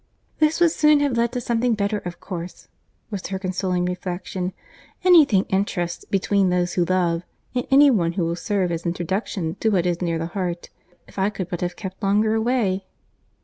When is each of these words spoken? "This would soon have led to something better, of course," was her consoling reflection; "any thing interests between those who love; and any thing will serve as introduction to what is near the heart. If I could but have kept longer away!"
"This 0.39 0.59
would 0.59 0.71
soon 0.71 0.99
have 1.01 1.15
led 1.15 1.31
to 1.33 1.39
something 1.39 1.75
better, 1.75 1.99
of 1.99 2.19
course," 2.19 2.67
was 3.11 3.27
her 3.27 3.37
consoling 3.37 3.85
reflection; 3.85 4.51
"any 5.03 5.25
thing 5.25 5.45
interests 5.47 6.05
between 6.05 6.49
those 6.49 6.73
who 6.73 6.85
love; 6.85 7.21
and 7.53 7.67
any 7.69 7.89
thing 7.89 8.13
will 8.25 8.35
serve 8.35 8.71
as 8.71 8.83
introduction 8.87 9.57
to 9.59 9.69
what 9.69 9.85
is 9.85 10.01
near 10.01 10.17
the 10.17 10.25
heart. 10.25 10.71
If 11.07 11.19
I 11.19 11.29
could 11.29 11.49
but 11.49 11.61
have 11.61 11.75
kept 11.75 12.01
longer 12.01 12.33
away!" 12.33 12.87